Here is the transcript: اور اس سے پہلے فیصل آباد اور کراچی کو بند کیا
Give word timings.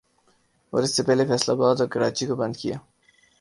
اور 0.73 0.83
اس 0.83 0.95
سے 0.95 1.03
پہلے 1.03 1.23
فیصل 1.27 1.51
آباد 1.51 1.75
اور 1.81 1.87
کراچی 1.87 2.25
کو 2.25 2.35
بند 2.35 2.55
کیا 2.55 2.77